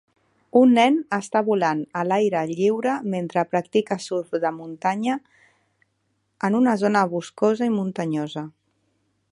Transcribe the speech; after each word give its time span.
Un 0.59 0.71
nen 0.77 0.95
està 1.17 1.41
volant 1.49 1.83
a 1.99 2.05
l'aire 2.11 2.41
lliure 2.51 2.95
mentre 3.15 3.43
practica 3.51 3.99
surf 4.07 4.33
de 4.47 4.53
muntana 4.57 5.19
en 6.49 6.59
una 6.63 6.77
zona 6.85 7.07
boscosa 7.15 7.71
i 7.71 7.77
muntanyosa. 7.77 8.47